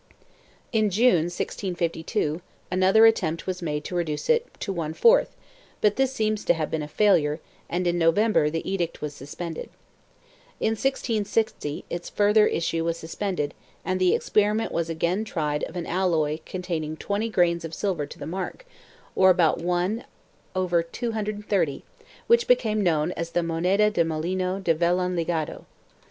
[0.71, 5.35] In June, 1652, another attempt was made to reduce it to one fourth,
[5.79, 7.39] but this seems to have been a failure
[7.69, 9.69] and in November the edict was suspended.
[10.59, 13.53] In 1660 its further issue was suspended
[13.85, 18.17] and the experiment was again tried of an alloy containing 20 grains of silver to
[18.17, 18.65] the marc,
[19.15, 19.63] or about ^
[20.55, 21.81] $,
[22.25, 25.65] which became known as moneda de molino de vellon ligado.